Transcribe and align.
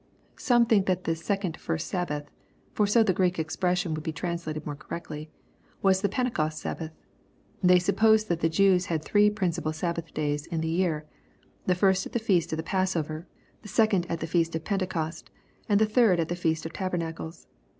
Some 0.39 0.65
think 0.65 0.87
that 0.87 1.03
this 1.03 1.23
second 1.23 1.57
first 1.57 1.85
Sabbath 1.85 2.31
(for 2.73 2.87
so 2.87 3.03
the 3.03 3.13
Greek 3.13 3.37
expression 3.37 3.93
would 3.93 4.01
be 4.01 4.11
translated 4.11 4.65
more 4.65 4.73
correctly) 4.75 5.29
was 5.83 6.01
the 6.01 6.09
Pentecost 6.09 6.57
Sabbath. 6.57 6.89
They 7.61 7.77
suppose 7.77 8.23
that 8.25 8.39
the 8.39 8.49
Jews 8.49 8.87
had 8.87 9.05
three 9.05 9.29
principal 9.29 9.73
Sabbath 9.73 10.11
days 10.11 10.47
in 10.47 10.61
the 10.61 10.69
year,— 10.69 11.05
^the 11.67 11.75
first 11.77 12.07
at 12.07 12.13
the 12.13 12.17
Feast 12.17 12.51
of 12.51 12.57
the 12.57 12.63
Passover, 12.63 13.27
the 13.61 13.67
second 13.69 14.07
at 14.09 14.21
the 14.21 14.25
Feast 14.25 14.55
of 14.55 14.63
Pentecost, 14.65 15.29
and 15.69 15.79
the 15.79 15.85
third 15.85 16.19
at 16.19 16.29
the 16.29 16.35
Feast 16.35 16.65
of 16.65 16.73
Tabernacles. 16.73 17.45